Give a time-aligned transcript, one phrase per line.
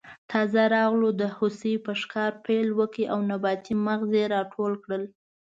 [0.31, 5.03] تازه راغلو د هوسۍ په ښکار پیل وکړ او نباتي مغز یې راټول کړل.